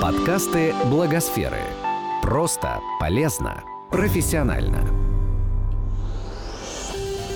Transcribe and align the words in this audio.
Подкасты 0.00 0.72
Благосферы. 0.88 1.58
Просто, 2.22 2.80
полезно, 3.00 3.64
профессионально. 3.90 4.84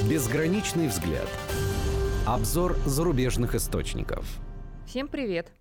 Безграничный 0.08 0.86
взгляд. 0.86 1.26
Обзор 2.24 2.76
зарубежных 2.86 3.56
источников. 3.56 4.24
Всем 4.86 5.08
привет! 5.08 5.52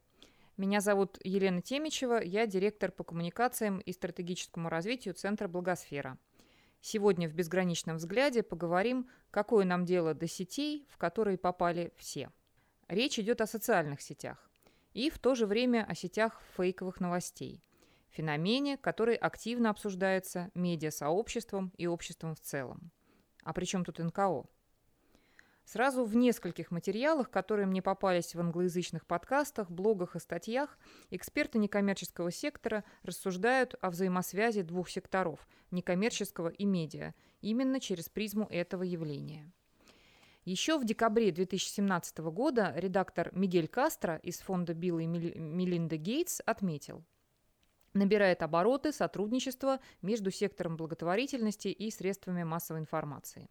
Меня 0.57 0.79
зовут 0.79 1.17
Елена 1.23 1.63
Темичева, 1.63 2.21
я 2.21 2.45
директор 2.45 2.91
по 2.91 3.03
коммуникациям 3.03 3.79
и 3.79 3.91
стратегическому 3.93 4.69
развитию 4.69 5.15
Центра 5.15 5.47
Благосфера. 5.47 6.19
Сегодня 6.81 7.27
в 7.27 7.33
«Безграничном 7.33 7.97
взгляде» 7.97 8.43
поговорим, 8.43 9.09
какое 9.31 9.65
нам 9.65 9.85
дело 9.85 10.13
до 10.13 10.27
сетей, 10.27 10.85
в 10.87 10.99
которые 10.99 11.39
попали 11.39 11.93
все. 11.97 12.29
Речь 12.87 13.17
идет 13.17 13.41
о 13.41 13.47
социальных 13.47 14.01
сетях 14.01 14.50
и 14.93 15.09
в 15.09 15.19
то 15.19 15.35
же 15.35 15.45
время 15.45 15.85
о 15.87 15.95
сетях 15.95 16.41
фейковых 16.55 16.99
новостей. 16.99 17.63
Феномене, 18.09 18.77
который 18.77 19.15
активно 19.15 19.69
обсуждается 19.69 20.51
медиасообществом 20.53 21.71
и 21.77 21.87
обществом 21.87 22.35
в 22.35 22.41
целом. 22.41 22.91
А 23.43 23.53
при 23.53 23.65
чем 23.65 23.85
тут 23.85 23.99
НКО? 23.99 24.45
Сразу 25.63 26.03
в 26.03 26.15
нескольких 26.15 26.71
материалах, 26.71 27.29
которые 27.29 27.65
мне 27.65 27.81
попались 27.81 28.35
в 28.35 28.39
англоязычных 28.39 29.05
подкастах, 29.05 29.69
блогах 29.69 30.15
и 30.15 30.19
статьях, 30.19 30.77
эксперты 31.11 31.59
некоммерческого 31.59 32.31
сектора 32.31 32.83
рассуждают 33.03 33.75
о 33.79 33.89
взаимосвязи 33.91 34.63
двух 34.63 34.89
секторов– 34.89 35.47
некоммерческого 35.71 36.49
и 36.49 36.65
медиа, 36.65 37.13
именно 37.39 37.79
через 37.79 38.09
призму 38.09 38.47
этого 38.49 38.83
явления. 38.83 39.53
Еще 40.43 40.79
в 40.79 40.85
декабре 40.85 41.31
2017 41.31 42.17
года 42.17 42.73
редактор 42.75 43.29
Мигель 43.31 43.67
Кастро 43.67 44.15
из 44.23 44.39
фонда 44.39 44.73
Билла 44.73 44.99
и 44.99 45.05
Мелинда 45.05 45.97
Гейтс 45.97 46.41
отметил, 46.47 47.03
набирает 47.93 48.41
обороты 48.41 48.91
сотрудничество 48.91 49.79
между 50.01 50.31
сектором 50.31 50.77
благотворительности 50.77 51.67
и 51.67 51.91
средствами 51.91 52.41
массовой 52.41 52.79
информации. 52.79 53.49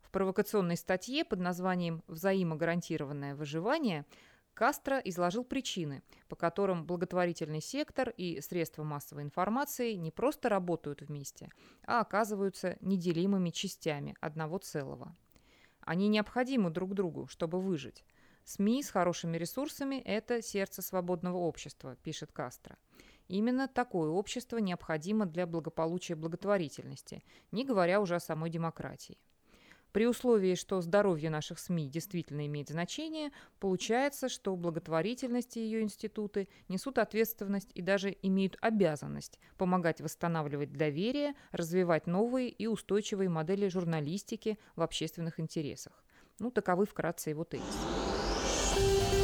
В 0.00 0.10
провокационной 0.10 0.78
статье 0.78 1.26
под 1.26 1.40
названием 1.40 2.02
«Взаимогарантированное 2.06 3.34
выживание» 3.34 4.06
Кастро 4.54 4.98
изложил 4.98 5.44
причины, 5.44 6.02
по 6.28 6.36
которым 6.36 6.86
благотворительный 6.86 7.60
сектор 7.60 8.10
и 8.10 8.40
средства 8.40 8.84
массовой 8.84 9.22
информации 9.22 9.94
не 9.94 10.10
просто 10.10 10.48
работают 10.48 11.02
вместе, 11.02 11.50
а 11.86 12.00
оказываются 12.00 12.76
неделимыми 12.80 13.50
частями 13.50 14.14
одного 14.20 14.58
целого. 14.58 15.14
Они 15.82 16.08
необходимы 16.08 16.70
друг 16.70 16.94
другу, 16.94 17.26
чтобы 17.26 17.60
выжить. 17.60 18.04
СМИ 18.44 18.82
с 18.82 18.90
хорошими 18.90 19.36
ресурсами– 19.36 19.96
это 20.04 20.42
сердце 20.42 20.82
свободного 20.82 21.38
общества, 21.38 21.96
пишет 22.02 22.32
Кастро. 22.32 22.76
Именно 23.28 23.68
такое 23.68 24.10
общество 24.10 24.58
необходимо 24.58 25.26
для 25.26 25.46
благополучия 25.46 26.14
благотворительности, 26.14 27.22
не 27.50 27.64
говоря 27.64 28.00
уже 28.00 28.16
о 28.16 28.20
самой 28.20 28.50
демократии. 28.50 29.18
При 29.92 30.06
условии, 30.06 30.54
что 30.54 30.80
здоровье 30.80 31.28
наших 31.28 31.58
СМИ 31.58 31.88
действительно 31.88 32.46
имеет 32.46 32.70
значение, 32.70 33.30
получается, 33.60 34.30
что 34.30 34.56
благотворительность 34.56 35.58
и 35.58 35.60
ее 35.60 35.82
институты 35.82 36.48
несут 36.68 36.96
ответственность 36.96 37.70
и 37.74 37.82
даже 37.82 38.16
имеют 38.22 38.56
обязанность 38.62 39.38
помогать 39.58 40.00
восстанавливать 40.00 40.72
доверие, 40.72 41.34
развивать 41.50 42.06
новые 42.06 42.48
и 42.48 42.66
устойчивые 42.66 43.28
модели 43.28 43.68
журналистики 43.68 44.58
в 44.76 44.82
общественных 44.82 45.38
интересах. 45.38 46.02
Ну, 46.38 46.50
таковы 46.50 46.86
вкратце 46.86 47.30
его 47.30 47.44
тезисы. 47.44 49.21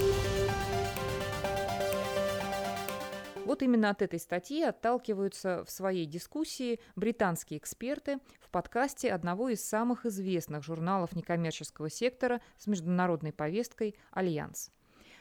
Вот 3.49 3.63
именно 3.63 3.89
от 3.89 4.03
этой 4.03 4.19
статьи 4.19 4.63
отталкиваются 4.63 5.65
в 5.65 5.71
своей 5.71 6.05
дискуссии 6.05 6.81
британские 6.97 7.57
эксперты 7.57 8.19
в 8.41 8.51
подкасте 8.51 9.11
одного 9.11 9.49
из 9.49 9.67
самых 9.67 10.05
известных 10.05 10.63
журналов 10.63 11.17
некоммерческого 11.17 11.89
сектора 11.89 12.43
с 12.59 12.67
международной 12.67 13.33
повесткой 13.33 13.95
«Альянс». 14.11 14.71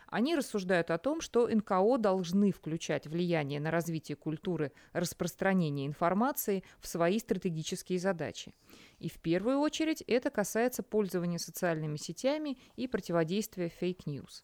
Они 0.07 0.35
рассуждают 0.35 0.91
о 0.91 0.97
том, 0.97 1.21
что 1.21 1.47
НКО 1.47 1.99
должны 1.99 2.51
включать 2.51 3.07
влияние 3.07 3.61
на 3.61 3.71
развитие 3.71 4.17
культуры 4.17 4.73
распространения 4.91 5.87
информации 5.87 6.65
в 6.81 6.87
свои 6.89 7.19
стратегические 7.19 7.97
задачи. 7.97 8.53
И 8.99 9.07
в 9.07 9.19
первую 9.19 9.59
очередь 9.59 10.01
это 10.01 10.31
касается 10.31 10.83
пользования 10.83 11.37
социальными 11.37 11.95
сетями 11.95 12.57
и 12.75 12.89
противодействия 12.89 13.69
fake 13.69 14.02
news. 14.02 14.43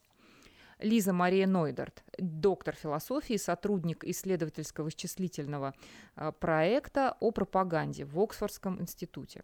Лиза 0.80 1.14
Мария 1.14 1.48
Нойдерт, 1.48 2.04
доктор 2.18 2.76
философии, 2.76 3.38
сотрудник 3.38 4.04
исследовательского 4.04 4.90
вычислительного 4.90 5.74
а, 6.16 6.32
проекта 6.32 7.16
о 7.20 7.32
пропаганде 7.32 8.06
в 8.06 8.20
Оксфордском 8.20 8.82
институте. 8.82 9.44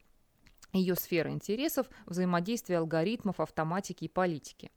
Ее 0.72 0.95
сфера 0.95 1.31
интересов– 1.31 1.90
взаимодействие 2.06 2.78
алгоритмов, 2.78 3.40
автоматики 3.40 4.06
и 4.06 4.07
политики. 4.07 4.72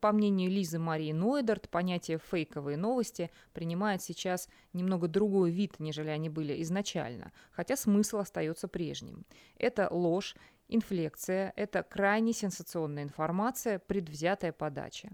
По 0.00 0.10
мнению 0.10 0.50
Лизы 0.50 0.80
Марии 0.80 1.12
Нойдерт, 1.12 1.68
понятие 1.68 2.18
«фейковые 2.18 2.76
новости» 2.76 3.30
принимает 3.52 4.02
сейчас 4.02 4.48
немного 4.72 5.06
другой 5.06 5.52
вид, 5.52 5.78
нежели 5.78 6.08
они 6.08 6.28
были 6.28 6.60
изначально, 6.62 7.32
хотя 7.52 7.76
смысл 7.76 8.18
остается 8.18 8.66
прежним. 8.66 9.24
Это 9.56 9.88
ложь, 9.92 10.34
инфлекция, 10.66 11.52
это 11.54 11.84
крайне 11.84 12.32
сенсационная 12.32 13.04
информация, 13.04 13.78
предвзятая 13.78 14.50
подача. 14.50 15.10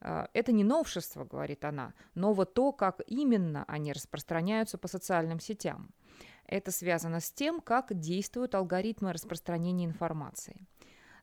А, 0.00 0.28
это 0.32 0.52
не 0.52 0.64
новшество, 0.64 1.24
говорит 1.24 1.64
она, 1.64 1.94
но 2.14 2.32
вот 2.32 2.54
то, 2.54 2.72
как 2.72 3.00
именно 3.06 3.64
они 3.68 3.92
распространяются 3.92 4.78
по 4.78 4.88
социальным 4.88 5.40
сетям. 5.40 5.90
Это 6.46 6.70
связано 6.70 7.20
с 7.20 7.30
тем, 7.30 7.60
как 7.60 7.98
действуют 7.98 8.54
алгоритмы 8.54 9.12
распространения 9.12 9.84
информации. 9.84 10.66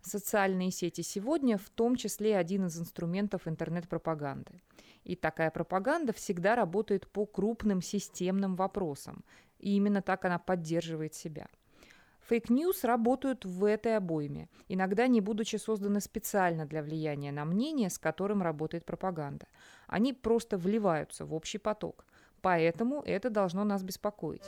Социальные 0.01 0.69
сети 0.69 1.01
сегодня 1.01 1.57
в 1.57 1.69
том 1.71 1.95
числе 1.95 2.37
один 2.37 2.67
из 2.67 2.79
инструментов 2.79 3.47
интернет-пропаганды. 3.47 4.61
И 5.03 5.15
такая 5.15 5.49
пропаганда 5.49 6.13
всегда 6.13 6.55
работает 6.55 7.07
по 7.07 7.25
крупным 7.25 7.81
системным 7.81 8.55
вопросам. 8.55 9.23
И 9.57 9.75
именно 9.75 10.03
так 10.03 10.25
она 10.25 10.37
поддерживает 10.37 11.15
себя– 11.15 11.47
Fake 12.27 12.55
news 12.55 12.83
работают 12.83 13.45
в 13.45 13.65
этой 13.65 13.97
обойме, 13.97 14.49
иногда 14.67 15.05
не 15.05 15.21
будучи 15.21 15.57
созданы 15.57 16.01
специально 16.01 16.65
для 16.65 16.81
влияния 16.81 17.31
на 17.31 17.45
мнение, 17.45 17.91
с 17.91 17.99
которым 17.99 18.41
работает 18.41 18.83
пропаганда. 18.83 19.45
Они 19.85 20.11
просто 20.11 20.57
вливаются 20.57 21.25
в 21.25 21.35
общий 21.35 21.59
поток. 21.59 22.05
Поэтому 22.41 23.01
это 23.01 23.29
должно 23.29 23.63
нас 23.63 23.83
беспокоить. 23.83 24.43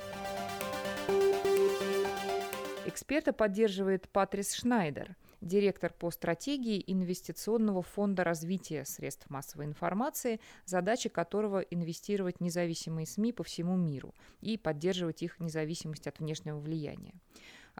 Эксперта 2.85 3.31
поддерживает 3.31 4.09
Патрис 4.09 4.53
Шнайдер, 4.53 5.15
директор 5.41 5.94
по 5.94 6.09
стратегии 6.09 6.83
Инвестиционного 6.88 7.83
фонда 7.83 8.23
развития 8.23 8.85
средств 8.85 9.29
массовой 9.29 9.65
информации, 9.65 10.39
задача 10.65 11.09
которого 11.09 11.59
инвестировать 11.59 12.39
независимые 12.39 13.05
СМИ 13.05 13.33
по 13.33 13.44
всему 13.44 13.75
миру 13.75 14.15
и 14.41 14.57
поддерживать 14.57 15.21
их 15.21 15.39
независимость 15.39 16.07
от 16.07 16.19
внешнего 16.19 16.59
влияния. 16.59 17.13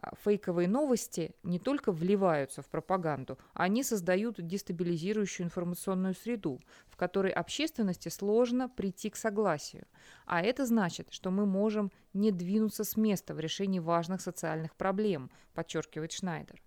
А, 0.00 0.14
фейковые 0.22 0.68
новости 0.68 1.34
не 1.42 1.58
только 1.58 1.90
вливаются 1.90 2.62
в 2.62 2.68
пропаганду, 2.68 3.36
они 3.52 3.82
создают 3.82 4.36
дестабилизирующую 4.38 5.46
информационную 5.46 6.14
среду, 6.14 6.60
в 6.88 6.96
которой 6.96 7.32
общественности 7.32 8.08
сложно 8.08 8.68
прийти 8.68 9.10
к 9.10 9.16
согласию. 9.16 9.86
А 10.24 10.40
это 10.40 10.66
значит, 10.66 11.08
что 11.10 11.30
мы 11.30 11.46
можем 11.46 11.90
не 12.12 12.30
двинуться 12.30 12.84
с 12.84 12.96
места 12.96 13.34
в 13.34 13.40
решении 13.40 13.80
важных 13.80 14.20
социальных 14.20 14.76
проблем, 14.76 15.30
подчеркивает 15.52 16.12
Шнайдер. 16.12 16.62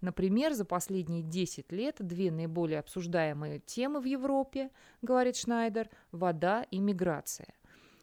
Например, 0.00 0.54
за 0.54 0.64
последние 0.64 1.22
10 1.22 1.70
лет 1.72 1.96
две 1.98 2.30
наиболее 2.32 2.80
обсуждаемые 2.80 3.60
темы 3.60 4.00
в 4.00 4.04
Европе, 4.04 4.70
говорит 5.02 5.36
Шнайдер, 5.36 5.90
вода 6.10 6.64
и 6.70 6.80
миграция. 6.80 7.54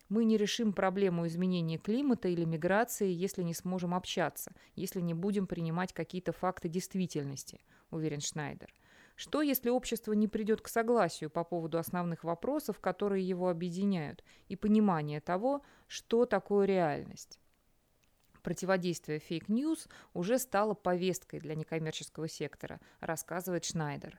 Мы 0.10 0.26
не 0.26 0.38
решим 0.38 0.74
проблему 0.74 1.28
изменения 1.28 1.78
климата 1.78 2.28
или 2.28 2.44
миграции, 2.44 3.12
если 3.12 3.44
не 3.44 3.54
сможем 3.54 3.94
общаться, 3.94 4.52
если 4.76 5.02
не 5.02 5.14
будем 5.14 5.46
принимать 5.46 5.94
какие-то 5.94 6.32
факты 6.32 6.68
действительности, 6.68 7.62
уверен 7.92 8.20
Шнайдер. 8.20 8.74
Что, 9.16 9.42
если 9.42 9.70
общество 9.70 10.14
не 10.14 10.28
придет 10.28 10.62
к 10.62 10.68
согласию 10.68 11.30
по 11.30 11.44
поводу 11.44 11.78
основных 11.78 12.24
вопросов, 12.24 12.80
которые 12.80 13.28
его 13.28 13.50
объединяют, 13.50 14.24
и 14.48 14.56
понимания 14.56 15.22
того, 15.22 15.62
что 15.88 16.26
такое 16.26 16.66
реальность? 16.66 17.38
Противодействие 18.42 19.20
fake 19.20 19.55
news 19.55 19.90
уже 20.14 20.40
стало 20.40 20.74
повесткой 20.74 21.40
для 21.40 21.54
некоммерческого 21.54 22.28
сектора, 22.28 22.80
рассказывает 23.00 23.66
Шнайдер. 23.66 24.18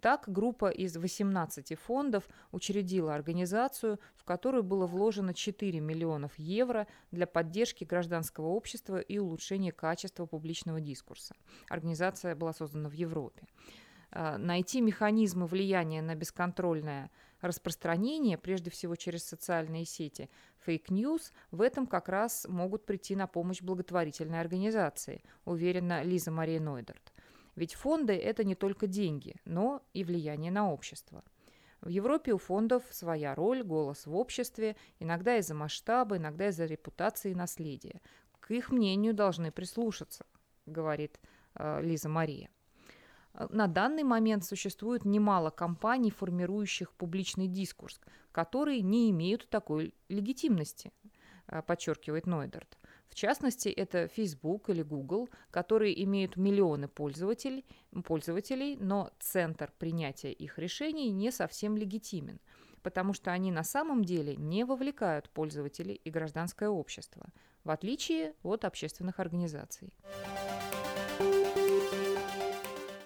Так, 0.00 0.24
группа 0.26 0.70
из 0.70 0.96
18 0.96 1.78
фондов 1.78 2.28
учредила 2.52 3.14
организацию, 3.14 4.00
в 4.16 4.24
которую 4.24 4.62
было 4.62 4.86
вложено 4.86 5.34
4 5.34 5.78
миллионов 5.80 6.38
евро 6.38 6.86
для 7.10 7.26
поддержки 7.26 7.84
гражданского 7.84 8.46
общества 8.46 8.98
и 8.98 9.18
улучшения 9.18 9.72
качества 9.72 10.24
публичного 10.24 10.80
дискурса. 10.80 11.34
Организация 11.68 12.34
была 12.34 12.54
создана 12.54 12.88
в 12.88 12.92
Европе. 12.92 13.46
А, 14.12 14.38
найти 14.38 14.80
механизмы 14.80 15.46
влияния 15.46 16.00
на 16.00 16.14
бесконтрольное 16.14 17.10
распространение, 17.42 18.38
прежде 18.38 18.70
всего 18.70 18.96
через 18.96 19.24
социальные 19.24 19.84
сети, 19.84 20.30
fake 20.66 20.95
news, 20.95 21.32
в 21.50 21.60
этом 21.60 21.86
как 21.86 22.08
раз 22.08 22.46
могут 22.48 22.86
прийти 22.86 23.16
на 23.16 23.26
помощь 23.26 23.62
благотворительные 23.62 24.40
организации, 24.40 25.22
уверена 25.44 26.02
Лиза 26.02 26.30
Мария 26.30 26.60
Нойдерт. 26.60 27.12
Ведь 27.60 27.74
фонды– 27.74 28.14
это 28.14 28.42
не 28.42 28.54
только 28.54 28.86
деньги, 28.86 29.36
но 29.44 29.82
и 29.92 30.02
влияние 30.02 30.50
на 30.50 30.72
общество. 30.72 31.22
В 31.82 31.90
Европе 31.90 32.32
у 32.32 32.38
фондов 32.38 32.84
своя 32.90 33.34
роль, 33.34 33.62
голос 33.62 34.06
в 34.06 34.16
обществе, 34.16 34.76
иногда 34.98 35.36
из-за 35.36 35.54
масштаба, 35.54 36.16
иногда 36.16 36.48
из-за 36.48 36.64
репутации 36.64 37.32
и 37.32 37.34
наследия. 37.34 38.00
К 38.40 38.52
их 38.52 38.70
мнению 38.70 39.12
должны 39.12 39.52
прислушаться, 39.52 40.24
говорит 40.64 41.20
э, 41.54 41.82
Лиза 41.82 42.08
Мария. 42.08 42.48
Э, 43.34 43.46
на 43.50 43.66
данный 43.66 44.04
момент 44.04 44.46
существует 44.46 45.04
немало 45.04 45.50
компаний, 45.50 46.10
формирующих 46.10 46.94
публичный 46.94 47.46
дискурс, 47.46 48.00
которые 48.32 48.80
не 48.80 49.10
имеют 49.10 49.50
такой 49.50 49.92
легитимности, 50.08 50.92
э, 51.46 51.60
подчеркивает 51.60 52.26
Нойдерт. 52.26 52.78
В 53.10 53.14
частности, 53.14 53.68
это 53.68 54.08
Facebook 54.08 54.70
или 54.70 54.82
Google, 54.82 55.28
которые 55.50 56.02
имеют 56.04 56.36
миллионы 56.36 56.88
пользователей, 56.88 57.66
пользователей, 58.04 58.76
но 58.76 59.10
центр 59.18 59.72
принятия 59.78 60.32
их 60.32 60.58
решений 60.58 61.10
не 61.10 61.32
совсем 61.32 61.76
легитимен, 61.76 62.38
потому 62.82 63.12
что 63.12 63.32
они 63.32 63.50
на 63.50 63.64
самом 63.64 64.04
деле 64.04 64.36
не 64.36 64.64
вовлекают 64.64 65.28
пользователей 65.28 65.94
и 65.94 66.10
гражданское 66.10 66.68
общество, 66.68 67.26
в 67.64 67.70
отличие 67.70 68.34
от 68.44 68.64
общественных 68.64 69.18
организаций. 69.18 69.92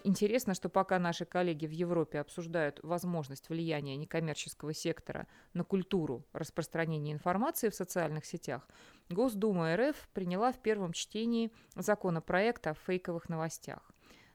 Интересно, 0.06 0.52
что 0.52 0.68
пока 0.68 0.98
наши 0.98 1.24
коллеги 1.24 1.64
в 1.66 1.70
Европе 1.70 2.20
обсуждают 2.20 2.78
возможность 2.82 3.48
влияния 3.48 3.96
некоммерческого 3.96 4.74
сектора 4.74 5.26
на 5.54 5.64
культуру 5.64 6.26
распространения 6.34 7.10
информации 7.10 7.70
в 7.70 7.74
социальных 7.74 8.26
сетях, 8.26 8.68
Госдума 9.10 9.76
РФ 9.76 10.08
приняла 10.12 10.52
в 10.52 10.58
первом 10.58 10.92
чтении 10.92 11.52
законопроект 11.76 12.66
о 12.66 12.74
фейковых 12.74 13.28
новостях. 13.28 13.90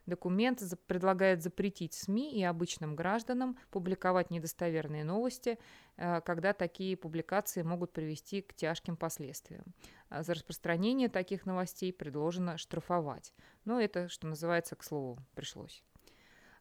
Документ 0.05 0.61
предлагает 0.87 1.43
запретить 1.43 1.93
СМИ 1.93 2.33
и 2.33 2.43
обычным 2.43 2.95
гражданам 2.95 3.57
публиковать 3.69 4.31
недостоверные 4.31 5.03
новости, 5.03 5.59
э, 5.97 6.21
когда 6.21 6.53
такие 6.53 6.97
публикации 6.97 7.61
могут 7.61 7.93
привести 7.93 8.41
к 8.41 8.55
тяжким 8.55 8.97
последствиям. 8.97 9.75
А 10.09 10.23
за 10.23 10.33
распространение 10.33 11.09
таких 11.09 11.45
новостей 11.45 11.93
предложено 11.93 12.57
штрафовать. 12.57 13.33
Но 13.65 13.79
это, 13.79 14.09
что 14.09 14.25
называется, 14.25 14.75
к 14.75 14.83
слову, 14.83 15.19
пришлось. 15.35 15.83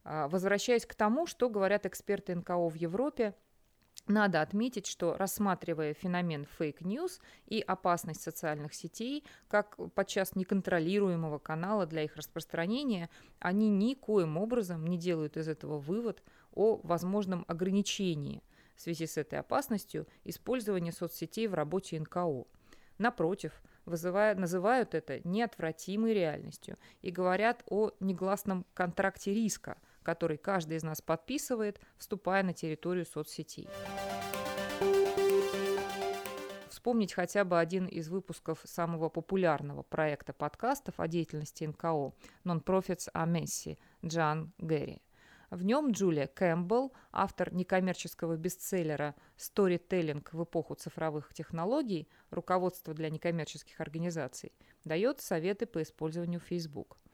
А, 0.04 0.28
возвращаясь 0.28 0.84
к 0.86 0.94
тому, 0.94 1.26
что 1.26 1.48
говорят 1.48 1.86
эксперты 1.86 2.34
НКО 2.34 2.68
в 2.68 2.74
Европе, 2.74 3.34
надо 4.08 4.42
отметить, 4.42 4.86
что 4.86 5.16
рассматривая 5.16 5.94
феномен 5.94 6.46
fake 6.58 6.89
news 6.89 7.20
и 7.46 7.60
опасность 7.60 8.22
социальных 8.22 8.74
сетей 8.74 9.24
как 9.48 9.76
подчас 9.94 10.34
неконтролируемого 10.36 11.38
канала 11.38 11.86
для 11.86 12.04
их 12.04 12.16
распространения, 12.16 13.10
они 13.38 13.70
никоим 13.70 14.36
образом 14.36 14.86
не 14.86 14.98
делают 14.98 15.36
из 15.36 15.48
этого 15.48 15.78
вывод 15.78 16.22
о 16.52 16.80
возможном 16.82 17.44
ограничении 17.48 18.42
в 18.76 18.80
связи 18.80 19.06
с 19.06 19.16
этой 19.16 19.38
опасностью 19.38 20.06
использования 20.24 20.92
соцсетей 20.92 21.46
в 21.46 21.54
работе 21.54 21.98
НКО. 21.98 22.46
Напротив, 22.98 23.52
вызывая, 23.84 24.34
называют 24.34 24.94
это 24.94 25.20
неотвратимой 25.26 26.14
реальностью 26.14 26.76
и 27.02 27.10
говорят 27.10 27.62
о 27.66 27.90
негласном 28.00 28.64
контракте 28.74 29.34
риска– 29.34 29.78
который 30.02 30.36
каждый 30.36 30.76
из 30.76 30.82
нас 30.82 31.00
подписывает, 31.00 31.80
вступая 31.96 32.42
на 32.42 32.52
территорию 32.52 33.06
соцсетей. 33.06 33.68
Вспомнить 36.68 37.12
хотя 37.12 37.44
бы 37.44 37.58
один 37.58 37.86
из 37.86 38.08
выпусков 38.08 38.60
самого 38.64 39.08
популярного 39.08 39.82
проекта 39.82 40.32
подкастов 40.32 41.00
о 41.00 41.08
деятельности 41.08 41.64
НКО 41.64 42.14
«Non-Profits 42.44 43.10
a 43.12 43.26
Messi» 43.26 43.78
Джан 44.04 44.52
Гэри. 44.58 45.02
В 45.50 45.64
нем 45.64 45.92
Джулия 45.92 46.26
Кэмпбелл, 46.26 46.92
автор 47.10 47.52
некоммерческого 47.52 48.36
бестселлера 48.36 49.14
«Сторителлинг 49.36 50.32
в 50.32 50.44
эпоху 50.44 50.74
цифровых 50.74 51.32
технологий. 51.32 52.08
Руководство 52.30 52.94
для 52.94 53.10
некоммерческих 53.10 53.80
организаций», 53.80 54.52
дает 54.84 55.20
советы 55.20 55.66
по 55.66 55.82
использованию 55.82 56.38
Facebook– 56.38 56.98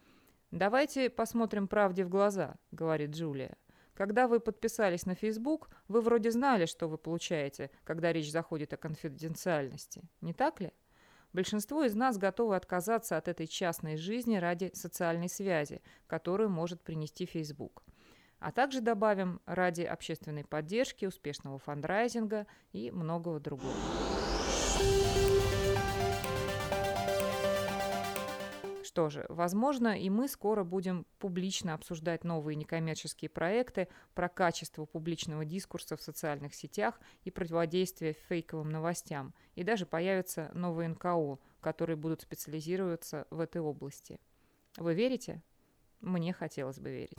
«Давайте 0.55 1.11
посмотрим 1.11 1.67
правде 1.67 2.05
в 2.05 2.09
глаза»,— 2.09 2.55
говорит 2.71 3.11
Джулия. 3.11 3.57
«Когда 3.93 4.29
вы 4.29 4.39
подписались 4.39 5.05
на 5.05 5.17
Facebook, 5.17 5.69
вы 5.89 6.01
вроде 6.01 6.31
знали, 6.31 6.67
что 6.67 6.87
вы 6.87 6.97
получаете, 6.97 7.73
когда 7.83 8.13
речь 8.13 8.31
заходит 8.31 8.73
о 8.73 8.77
конфиденциальности. 8.77 10.03
Не 10.21 10.33
так 10.33 10.61
ли? 10.61 10.71
Большинство 11.33 11.83
из 11.83 11.97
нас 11.97 12.19
готовы 12.19 12.55
отказаться 12.55 13.17
от 13.17 13.27
этой 13.27 13.49
частной 13.49 13.97
жизни 13.97 14.37
ради 14.37 14.71
социальной 14.75 15.29
связи, 15.29 15.83
которую 16.07 16.51
может 16.51 16.81
принести 16.83 17.27
Facebook. 17.27 17.83
А 18.39 18.53
также 18.53 18.81
добавим 18.81 19.41
ради 19.47 19.83
общественной 19.83 20.45
поддержки, 20.45 21.05
успешного 21.05 21.59
фандрайзинга 21.59 22.47
и 22.71 22.93
многого 22.93 23.41
другого. 23.41 23.75
Что 28.95 29.11
же, 29.11 29.27
возможно, 29.29 29.99
и 29.99 30.09
мы 30.09 30.29
скоро 30.29 30.63
будем 30.63 31.05
публично 31.19 31.75
обсуждать 31.75 32.23
новые 32.23 32.55
некоммерческие 32.55 33.29
проекты 33.29 33.89
про 34.15 34.29
качество 34.29 34.85
публичного 34.85 35.45
дискурса 35.45 35.97
в 35.97 36.01
социальных 36.01 36.55
сетях 36.55 37.01
и 37.25 37.33
противодействие 37.33 38.13
фейковым 38.29 38.71
новостям. 38.71 39.35
И 39.57 39.65
даже 39.65 39.85
появятся 39.85 40.53
новые 40.55 40.91
НКО, 40.91 41.41
которые 41.61 41.97
будут 41.97 42.23
специализироваться 42.23 43.27
в 43.31 43.41
этой 43.41 43.61
области. 43.61 44.21
Вы 44.77 44.95
верите? 44.95 45.43
Мне 46.01 46.33
хотелось 46.33 46.79
бы 46.79 46.91
верить. 46.91 47.19